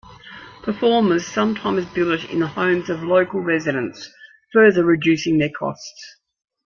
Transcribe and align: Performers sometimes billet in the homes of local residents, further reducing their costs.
Performers 0.63 1.27
sometimes 1.27 1.85
billet 1.85 2.27
in 2.31 2.39
the 2.39 2.47
homes 2.47 2.89
of 2.89 3.03
local 3.03 3.39
residents, 3.39 4.09
further 4.51 4.83
reducing 4.83 5.37
their 5.37 5.51
costs. 5.51 6.17